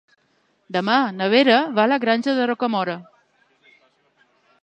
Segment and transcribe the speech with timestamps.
[0.77, 2.95] Demà na Vera va a la Granja de Rocamora.